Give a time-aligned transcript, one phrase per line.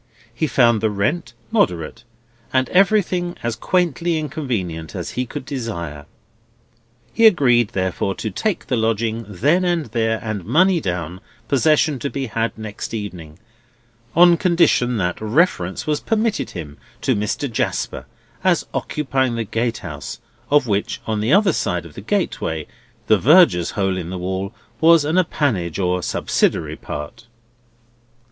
[0.33, 2.03] He found the rent moderate,
[2.51, 6.07] and everything as quaintly inconvenient as he could desire.
[7.13, 12.09] He agreed, therefore, to take the lodging then and there, and money down, possession to
[12.09, 13.37] be had next evening,
[14.15, 17.47] on condition that reference was permitted him to Mr.
[17.47, 18.07] Jasper
[18.43, 22.65] as occupying the gatehouse, of which on the other side of the gateway,
[23.05, 27.27] the Verger's hole in the wall was an appanage or subsidiary part.